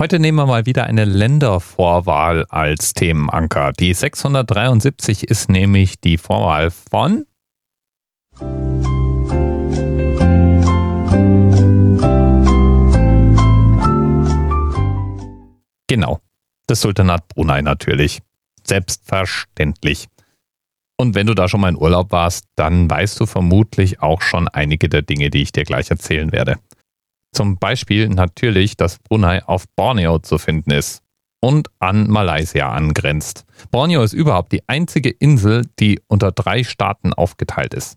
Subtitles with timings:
[0.00, 3.72] Heute nehmen wir mal wieder eine Ländervorwahl als Themenanker.
[3.72, 7.26] Die 673 ist nämlich die Vorwahl von
[15.88, 16.20] Genau,
[16.66, 18.20] das Sultanat Brunei natürlich.
[18.64, 20.08] Selbstverständlich.
[20.96, 24.48] Und wenn du da schon mal in Urlaub warst, dann weißt du vermutlich auch schon
[24.48, 26.56] einige der Dinge, die ich dir gleich erzählen werde.
[27.32, 31.02] Zum Beispiel natürlich, dass Brunei auf Borneo zu finden ist
[31.40, 33.44] und an Malaysia angrenzt.
[33.70, 37.96] Borneo ist überhaupt die einzige Insel, die unter drei Staaten aufgeteilt ist.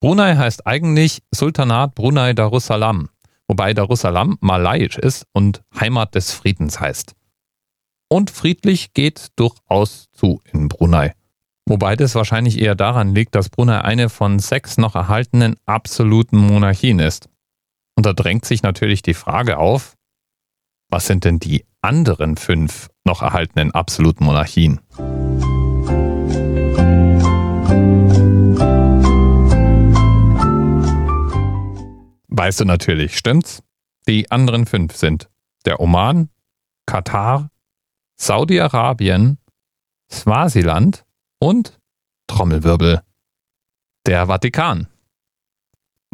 [0.00, 3.08] Brunei heißt eigentlich Sultanat Brunei Darussalam,
[3.48, 7.14] wobei Darussalam malaiisch ist und Heimat des Friedens heißt.
[8.08, 11.14] Und friedlich geht durchaus zu in Brunei.
[11.66, 16.98] Wobei das wahrscheinlich eher daran liegt, dass Brunei eine von sechs noch erhaltenen absoluten Monarchien
[16.98, 17.28] ist.
[17.94, 19.96] Und da drängt sich natürlich die Frage auf,
[20.88, 24.80] was sind denn die anderen fünf noch erhaltenen absoluten Monarchien?
[32.28, 33.62] Weißt du natürlich, stimmt's?
[34.08, 35.30] Die anderen fünf sind
[35.64, 36.28] der Oman,
[36.86, 37.50] Katar,
[38.16, 39.38] Saudi-Arabien,
[40.10, 41.04] Swasiland
[41.38, 41.78] und
[42.26, 43.02] Trommelwirbel,
[44.06, 44.91] der Vatikan.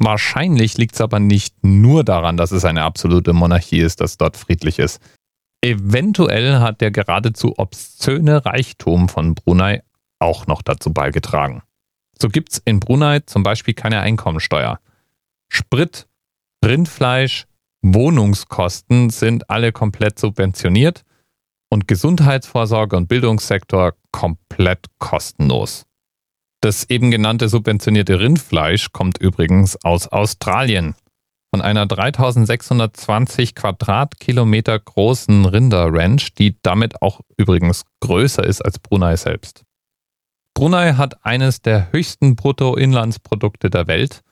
[0.00, 4.36] Wahrscheinlich liegt es aber nicht nur daran, dass es eine absolute Monarchie ist, dass dort
[4.36, 5.02] friedlich ist.
[5.60, 9.82] Eventuell hat der geradezu obszöne Reichtum von Brunei
[10.20, 11.62] auch noch dazu beigetragen.
[12.20, 14.78] So gibt es in Brunei zum Beispiel keine Einkommensteuer.
[15.48, 16.06] Sprit,
[16.64, 17.46] Rindfleisch,
[17.82, 21.04] Wohnungskosten sind alle komplett subventioniert
[21.70, 25.88] und Gesundheitsvorsorge und Bildungssektor komplett kostenlos.
[26.61, 30.95] Das eben genannte subventionierte Rindfleisch kommt übrigens aus Australien.
[31.50, 39.65] Von einer 3620 Quadratkilometer großen Rinderranch, die damit auch übrigens größer ist als Brunei selbst.
[40.53, 44.22] Brunei hat eines der höchsten Bruttoinlandsprodukte der Welt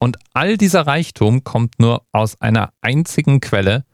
[0.00, 3.84] und all dieser Reichtum kommt nur aus einer einzigen Quelle,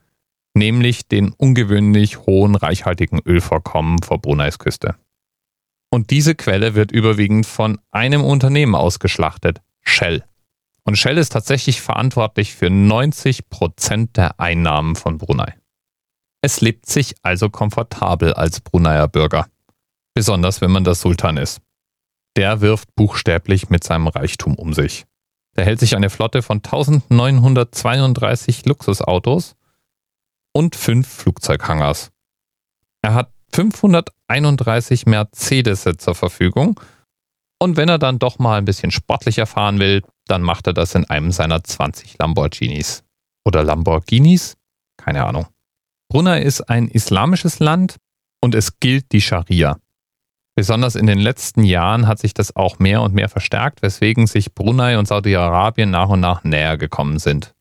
[0.54, 4.96] nämlich den ungewöhnlich hohen reichhaltigen Ölvorkommen vor Bruneis Küste.
[5.94, 10.24] Und diese Quelle wird überwiegend von einem Unternehmen ausgeschlachtet, Shell.
[10.82, 15.54] Und Shell ist tatsächlich verantwortlich für 90 Prozent der Einnahmen von Brunei.
[16.42, 19.46] Es lebt sich also komfortabel als Bruneier Bürger.
[20.14, 21.60] Besonders wenn man der Sultan ist.
[22.34, 25.04] Der wirft buchstäblich mit seinem Reichtum um sich.
[25.54, 29.54] Der hält sich eine Flotte von 1932 Luxusautos
[30.50, 32.10] und fünf Flugzeughangars.
[33.00, 36.80] Er hat 531 Mercedes zur Verfügung.
[37.60, 40.96] Und wenn er dann doch mal ein bisschen sportlicher fahren will, dann macht er das
[40.96, 43.04] in einem seiner 20 Lamborghinis.
[43.46, 44.56] Oder Lamborghinis?
[44.96, 45.46] Keine Ahnung.
[46.10, 47.96] Brunei ist ein islamisches Land
[48.42, 49.78] und es gilt die Scharia.
[50.56, 54.52] Besonders in den letzten Jahren hat sich das auch mehr und mehr verstärkt, weswegen sich
[54.54, 57.53] Brunei und Saudi-Arabien nach und nach näher gekommen sind.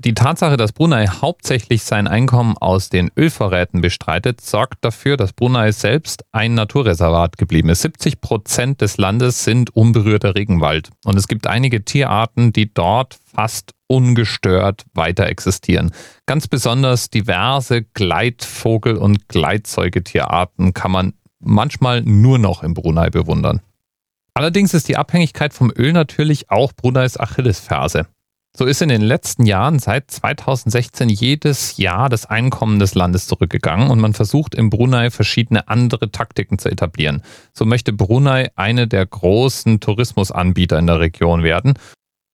[0.00, 5.72] Die Tatsache, dass Brunei hauptsächlich sein Einkommen aus den Ölvorräten bestreitet, sorgt dafür, dass Brunei
[5.72, 7.82] selbst ein Naturreservat geblieben ist.
[7.82, 10.90] 70 Prozent des Landes sind unberührter Regenwald.
[11.04, 15.90] Und es gibt einige Tierarten, die dort fast ungestört weiter existieren.
[16.26, 23.62] Ganz besonders diverse Gleitvogel- und Gleitsäugetierarten kann man manchmal nur noch im Brunei bewundern.
[24.32, 28.06] Allerdings ist die Abhängigkeit vom Öl natürlich auch Bruneis Achillesferse.
[28.58, 33.88] So ist in den letzten Jahren seit 2016 jedes Jahr das Einkommen des Landes zurückgegangen
[33.88, 37.22] und man versucht im Brunei verschiedene andere Taktiken zu etablieren.
[37.52, 41.74] So möchte Brunei eine der großen Tourismusanbieter in der Region werden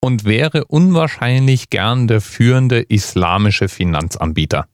[0.00, 4.66] und wäre unwahrscheinlich gern der führende islamische Finanzanbieter.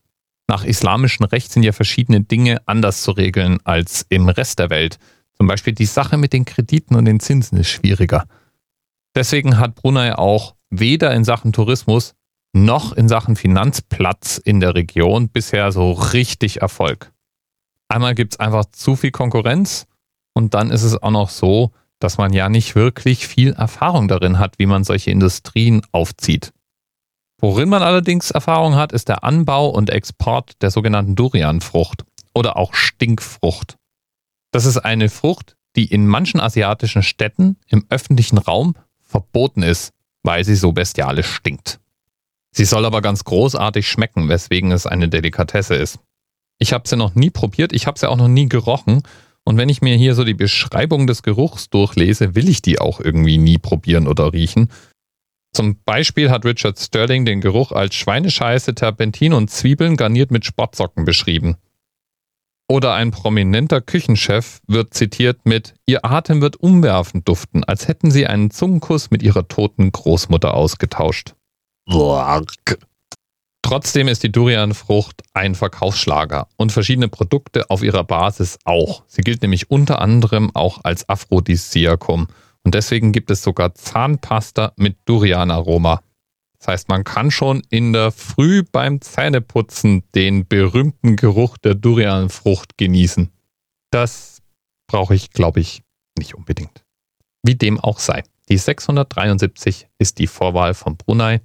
[0.46, 4.98] Nach islamischem Recht sind ja verschiedene Dinge anders zu regeln als im Rest der Welt.
[5.36, 8.26] Zum Beispiel die Sache mit den Krediten und den Zinsen ist schwieriger.
[9.16, 12.14] Deswegen hat Brunei auch weder in Sachen Tourismus
[12.52, 17.12] noch in Sachen Finanzplatz in der Region bisher so richtig Erfolg.
[17.88, 19.86] Einmal gibt es einfach zu viel Konkurrenz
[20.34, 24.38] und dann ist es auch noch so, dass man ja nicht wirklich viel Erfahrung darin
[24.38, 26.52] hat, wie man solche Industrien aufzieht.
[27.40, 32.74] Worin man allerdings Erfahrung hat, ist der Anbau und Export der sogenannten Durianfrucht oder auch
[32.74, 33.76] Stinkfrucht.
[34.52, 40.44] Das ist eine Frucht, die in manchen asiatischen Städten im öffentlichen Raum verboten ist, weil
[40.44, 41.80] sie so bestialisch stinkt.
[42.52, 45.98] Sie soll aber ganz großartig schmecken, weswegen es eine Delikatesse ist.
[46.58, 49.02] Ich habe sie noch nie probiert, ich habe sie auch noch nie gerochen
[49.44, 53.00] und wenn ich mir hier so die Beschreibung des Geruchs durchlese, will ich die auch
[53.00, 54.70] irgendwie nie probieren oder riechen.
[55.52, 61.04] Zum Beispiel hat Richard Sterling den Geruch als Schweinescheiße, Terpentin und Zwiebeln garniert mit Sportsocken
[61.04, 61.56] beschrieben.
[62.70, 68.28] Oder ein prominenter Küchenchef wird zitiert mit Ihr Atem wird umwerfend duften, als hätten Sie
[68.28, 71.34] einen Zungenkuss mit Ihrer toten Großmutter ausgetauscht.
[73.62, 79.02] Trotzdem ist die Durianfrucht ein Verkaufsschlager und verschiedene Produkte auf ihrer Basis auch.
[79.08, 82.28] Sie gilt nämlich unter anderem auch als Aphrodisiakum
[82.62, 86.02] und deswegen gibt es sogar Zahnpasta mit Durianaroma.
[86.60, 92.76] Das heißt, man kann schon in der Früh beim Zähneputzen den berühmten Geruch der Durianfrucht
[92.76, 93.30] genießen.
[93.90, 94.42] Das
[94.86, 95.82] brauche ich, glaube ich,
[96.18, 96.84] nicht unbedingt.
[97.42, 98.22] Wie dem auch sei.
[98.50, 101.40] Die 673 ist die Vorwahl von Brunei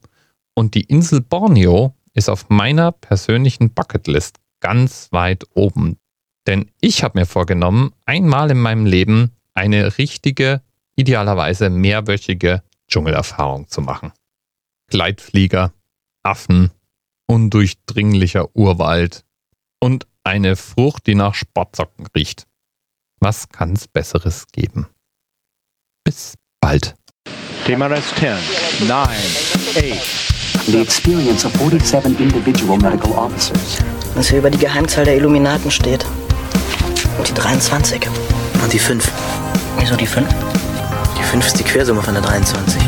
[0.54, 5.98] und die Insel Borneo ist auf meiner persönlichen Bucketlist ganz weit oben.
[6.46, 10.62] Denn ich habe mir vorgenommen, einmal in meinem Leben eine richtige,
[10.98, 14.12] idealerweise mehrwöchige Dschungelerfahrung zu machen.
[14.88, 15.74] Gleitflieger,
[16.24, 16.72] Affen,
[17.28, 19.24] undurchdringlicher Urwald
[19.80, 22.48] und eine Frucht, die nach Sportsocken riecht.
[23.20, 24.88] Was kann es Besseres geben?
[26.04, 26.96] Bis bald.
[27.68, 30.26] DMRS 10, 9, 8.
[30.68, 33.80] The experience of 47 individual medical officers.
[34.16, 36.06] Was hier über die Geheimzahl der Illuminaten steht.
[37.18, 38.08] Und die 23.
[38.64, 39.12] Und die 5.
[39.80, 40.28] Wieso die 5?
[41.18, 42.81] Die 5 ist die Quersumme von der 23.